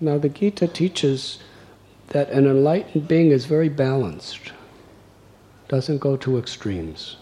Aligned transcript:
Now, 0.00 0.18
the 0.18 0.28
Gita 0.28 0.68
teaches 0.68 1.38
that 2.08 2.30
an 2.30 2.46
enlightened 2.46 3.08
being 3.08 3.30
is 3.30 3.46
very 3.46 3.68
balanced, 3.68 4.52
doesn't 5.68 5.98
go 5.98 6.16
to 6.16 6.38
extremes. 6.38 7.16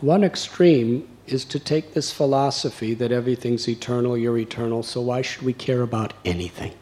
One 0.00 0.22
extreme 0.22 1.08
is 1.26 1.44
to 1.46 1.58
take 1.58 1.94
this 1.94 2.12
philosophy 2.12 2.94
that 2.94 3.12
everything's 3.12 3.68
eternal, 3.68 4.16
you're 4.16 4.38
eternal, 4.38 4.82
so 4.82 5.00
why 5.00 5.22
should 5.22 5.42
we 5.42 5.52
care 5.52 5.82
about 5.82 6.12
anything? 6.24 6.72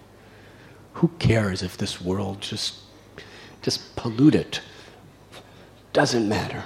Who 0.95 1.09
cares 1.19 1.63
if 1.63 1.77
this 1.77 2.01
world 2.01 2.41
just 2.41 2.77
just 3.63 3.95
pollute 3.95 4.35
it? 4.35 4.61
Doesn't 5.93 6.29
matter. 6.29 6.65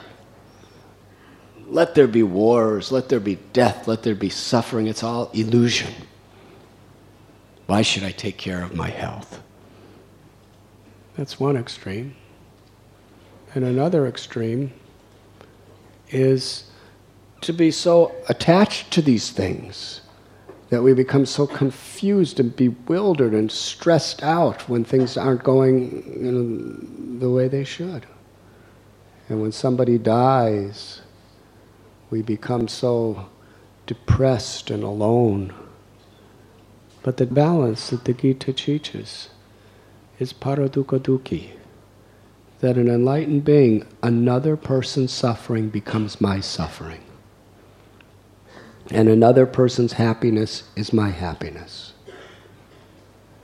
Let 1.67 1.95
there 1.95 2.07
be 2.07 2.23
wars, 2.23 2.91
let 2.91 3.11
there 3.11 3.21
be 3.21 3.37
death, 3.53 3.87
let 3.87 4.03
there 4.03 4.15
be 4.15 4.31
suffering, 4.31 4.87
it's 4.87 5.03
all 5.03 5.31
illusion. 5.35 5.93
Why 7.67 7.83
should 7.83 8.05
I 8.05 8.13
take 8.13 8.37
care 8.37 8.63
of 8.63 8.75
my 8.75 8.89
health? 8.89 9.43
That's 11.17 11.41
one 11.41 11.57
extreme. 11.57 12.15
And 13.55 13.65
another 13.65 14.07
extreme 14.07 14.73
is 16.11 16.65
to 17.41 17.53
be 17.53 17.71
so 17.71 18.15
attached 18.29 18.91
to 18.93 19.03
these 19.03 19.31
things 19.31 20.03
that 20.69 20.83
we 20.83 20.93
become 20.93 21.25
so 21.25 21.47
confused 21.47 22.41
and 22.41 22.55
bewildered 22.55 23.33
and 23.33 23.51
stressed 23.51 24.23
out 24.23 24.69
when 24.69 24.85
things 24.85 25.17
aren't 25.17 25.45
going 25.45 26.03
you 26.25 26.33
know, 26.33 27.19
the 27.21 27.31
way 27.31 27.49
they 27.49 27.65
should. 27.65 28.05
And 29.29 29.41
when 29.41 29.53
somebody 29.53 29.97
dies, 29.97 31.03
we 32.11 32.23
become 32.23 32.69
so 32.69 33.29
depressed 33.87 34.71
and 34.71 34.83
alone. 34.83 35.55
But 37.07 37.19
the 37.19 37.27
balance 37.27 37.91
that 37.91 38.05
the 38.05 38.13
Gita 38.13 38.53
teaches 38.53 39.29
is 40.19 40.33
paradukkha 40.33 41.51
that 42.59 42.77
an 42.77 42.89
enlightened 42.89 43.45
being, 43.45 43.87
another 44.03 44.57
person's 44.57 45.13
suffering 45.13 45.69
becomes 45.69 46.21
my 46.21 46.41
suffering. 46.41 47.05
And 48.91 49.09
another 49.09 49.47
person's 49.47 49.93
happiness 49.93 50.65
is 50.75 50.93
my 50.93 51.11
happiness. 51.11 51.93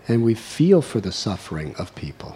And 0.08 0.24
we 0.24 0.34
feel 0.34 0.82
for 0.82 0.98
the 0.98 1.12
suffering 1.12 1.76
of 1.76 1.94
people. 1.94 2.34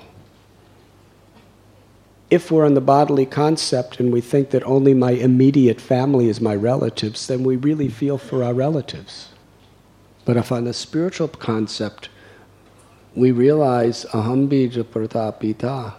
If 2.30 2.52
we're 2.52 2.66
in 2.66 2.74
the 2.74 2.80
bodily 2.80 3.26
concept 3.26 3.98
and 3.98 4.12
we 4.12 4.20
think 4.20 4.50
that 4.50 4.62
only 4.62 4.94
my 4.94 5.10
immediate 5.10 5.80
family 5.80 6.28
is 6.28 6.40
my 6.40 6.54
relatives, 6.54 7.26
then 7.26 7.42
we 7.42 7.56
really 7.56 7.88
feel 7.88 8.16
for 8.16 8.44
our 8.44 8.54
relatives. 8.54 9.30
But 10.26 10.36
if 10.36 10.50
on 10.50 10.64
the 10.64 10.74
spiritual 10.74 11.28
concept, 11.28 12.10
we 13.14 13.30
realize 13.30 14.04
aham 14.12 14.48
bija 14.48 14.82
pradah 14.82 15.38
pita, 15.38 15.94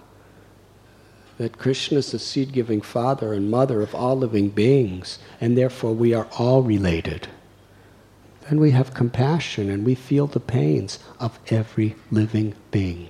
that 1.38 1.58
Krishna 1.58 2.00
is 2.00 2.12
the 2.12 2.20
seed 2.20 2.52
giving 2.52 2.82
father 2.82 3.32
and 3.32 3.50
mother 3.50 3.82
of 3.82 3.96
all 3.96 4.18
living 4.18 4.50
beings, 4.50 5.18
and 5.40 5.58
therefore 5.58 5.94
we 5.94 6.14
are 6.14 6.28
all 6.38 6.62
related. 6.62 7.30
Then 8.50 8.60
we 8.60 8.72
have 8.72 8.94
compassion 8.94 9.70
and 9.70 9.86
we 9.86 9.96
feel 9.96 10.28
the 10.28 10.42
pains 10.42 11.00
of 11.20 11.40
every 11.48 11.96
living 12.12 12.54
being. 12.70 13.10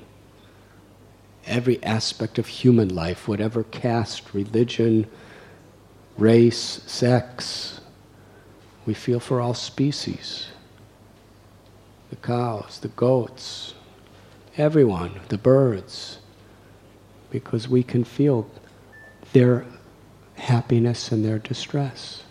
Every 1.48 1.82
aspect 1.84 2.38
of 2.38 2.48
human 2.48 2.94
life, 2.94 3.28
whatever 3.28 3.64
caste, 3.64 4.34
religion, 4.34 5.08
race, 6.18 6.82
sex, 6.86 7.82
we 8.86 8.94
feel 8.94 9.20
for 9.20 9.42
all 9.42 9.54
species 9.54 10.50
the 12.10 12.16
cows, 12.16 12.80
the 12.82 12.88
goats, 12.90 13.74
everyone, 14.58 15.20
the 15.30 15.38
birds, 15.38 16.20
because 17.30 17.68
we 17.68 17.84
can 17.84 18.04
feel 18.04 18.50
their 19.34 19.66
happiness 20.36 21.12
and 21.12 21.26
their 21.26 21.40
distress. 21.40 22.24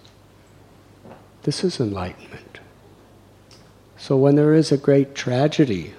This 1.43 1.63
is 1.63 1.79
enlightenment. 1.79 2.61
So 3.97 4.17
when 4.17 4.37
there 4.37 4.55
is 4.55 4.73
a 4.73 4.77
great 4.77 5.15
tragedy, 5.15 5.95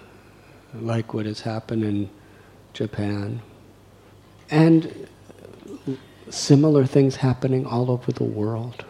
like 0.74 1.14
what 1.14 1.26
has 1.26 1.42
happened 1.42 1.84
in 1.84 2.10
Japan, 2.74 3.42
and 4.50 5.08
similar 6.30 6.86
things 6.86 7.18
happening 7.18 7.66
all 7.66 7.90
over 7.92 8.12
the 8.12 8.24
world, 8.24 8.86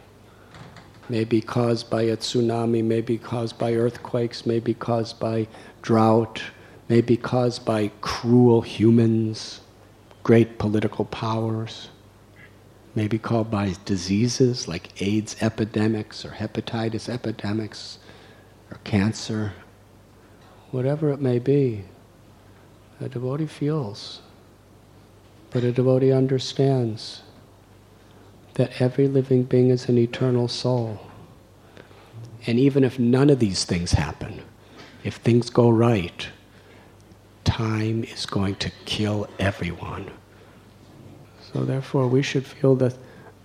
maybe 1.09 1.41
caused 1.41 1.90
by 1.90 2.03
a 2.03 2.18
tsunami, 2.18 2.84
may 2.84 3.01
be 3.01 3.18
caused 3.18 3.57
by 3.57 3.73
earthquakes, 3.73 4.45
may 4.45 4.59
be 4.59 4.73
caused 4.73 5.19
by 5.19 5.47
drought, 5.81 6.41
may 6.90 7.01
be 7.01 7.18
caused 7.18 7.66
by 7.66 7.91
cruel 8.01 8.62
humans, 8.62 9.62
great 10.23 10.57
political 10.57 11.06
powers, 11.06 11.90
may 12.95 13.07
be 13.07 13.19
caused 13.19 13.51
by 13.51 13.75
diseases 13.85 14.68
like 14.68 15.01
AIDS 15.01 15.35
epidemics 15.41 16.25
or 16.25 16.29
hepatitis 16.29 17.07
epidemics 17.07 18.00
or 18.72 18.78
cancer, 18.84 19.53
whatever 20.72 21.12
it 21.12 21.22
may 21.22 21.39
be, 21.39 21.84
a 23.00 23.07
devotee 23.07 23.45
feels, 23.45 24.22
but 25.51 25.63
a 25.63 25.72
devotee 25.72 26.12
understands 26.12 27.22
that 28.57 28.81
every 28.81 29.07
living 29.07 29.44
being 29.44 29.69
is 29.69 29.88
an 29.88 30.00
eternal 30.00 30.47
soul. 30.47 31.00
And 32.47 32.57
even 32.57 32.84
if 32.84 32.97
none 32.97 33.29
of 33.29 33.38
these 33.38 33.63
things 33.66 33.91
happen, 33.91 34.41
if 35.03 35.18
things 35.18 35.51
go 35.51 35.69
right, 35.69 36.28
time 37.44 38.03
is 38.03 38.25
going 38.25 38.56
to 38.56 38.72
kill 38.85 39.29
everyone. 39.38 40.09
So 41.53 41.66
therefore 41.66 42.07
we 42.07 42.23
should 42.23 42.47
feel 42.47 42.75
that 42.78 42.95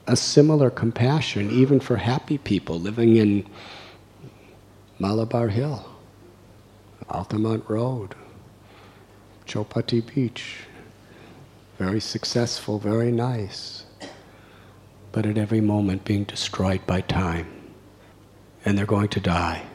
a 0.07 0.17
similar 0.17 0.71
compassion 0.71 1.51
even 1.51 1.79
for 1.79 1.97
happy 1.97 2.39
people 2.39 2.81
living 2.81 3.17
in 3.17 3.47
Malabar 4.99 5.49
Hill, 5.49 5.85
Altamont 7.11 7.65
Road, 7.69 8.15
Chowpatty 9.47 10.15
Beach. 10.15 10.61
Very 11.79 12.01
successful, 12.01 12.79
very 12.79 13.13
nice 13.13 13.85
but 15.13 15.27
at 15.27 15.37
every 15.39 15.61
moment 15.61 16.05
being 16.05 16.25
destroyed 16.25 16.85
by 16.87 17.03
time. 17.03 17.47
And 18.65 18.77
they're 18.77 18.87
going 18.87 19.09
to 19.09 19.21
die. 19.21 19.67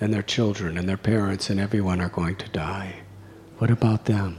And 0.00 0.12
their 0.12 0.22
children 0.22 0.76
and 0.76 0.88
their 0.88 0.98
parents 0.98 1.48
and 1.48 1.58
everyone 1.58 2.00
are 2.00 2.10
going 2.10 2.36
to 2.36 2.48
die. 2.50 2.96
What 3.58 3.70
about 3.70 4.04
them? 4.04 4.38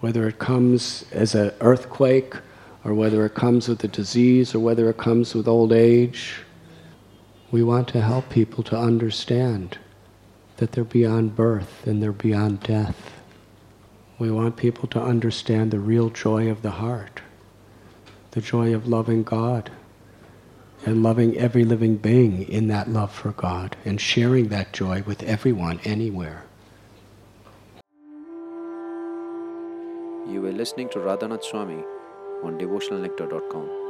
Whether 0.00 0.28
it 0.28 0.38
comes 0.38 1.06
as 1.12 1.34
an 1.34 1.52
earthquake, 1.60 2.34
or 2.84 2.92
whether 2.92 3.24
it 3.24 3.34
comes 3.34 3.68
with 3.68 3.82
a 3.84 3.88
disease, 3.88 4.54
or 4.54 4.58
whether 4.58 4.90
it 4.90 4.96
comes 4.96 5.34
with 5.34 5.46
old 5.46 5.72
age, 5.72 6.40
we 7.52 7.62
want 7.62 7.86
to 7.88 8.00
help 8.00 8.28
people 8.28 8.64
to 8.64 8.76
understand 8.76 9.78
that 10.56 10.72
they're 10.72 10.84
beyond 10.84 11.36
birth 11.36 11.86
and 11.86 12.02
they're 12.02 12.12
beyond 12.12 12.60
death. 12.60 13.20
We 14.18 14.30
want 14.30 14.56
people 14.56 14.88
to 14.88 15.00
understand 15.00 15.70
the 15.70 15.78
real 15.78 16.10
joy 16.10 16.50
of 16.50 16.62
the 16.62 16.72
heart 16.72 17.20
the 18.32 18.40
joy 18.40 18.74
of 18.74 18.88
loving 18.88 19.22
God 19.22 19.70
and 20.84 21.02
loving 21.02 21.36
every 21.36 21.64
living 21.64 21.96
being 21.96 22.48
in 22.48 22.68
that 22.68 22.88
love 22.88 23.12
for 23.12 23.32
God 23.32 23.76
and 23.84 24.00
sharing 24.00 24.48
that 24.48 24.72
joy 24.72 25.02
with 25.06 25.22
everyone 25.22 25.80
anywhere. 25.84 26.44
You 30.26 30.40
were 30.40 30.52
listening 30.52 30.88
to 30.90 30.98
Radhanath 30.98 31.44
Swami 31.44 31.84
on 32.42 32.58
devotionalnectar.com. 32.58 33.81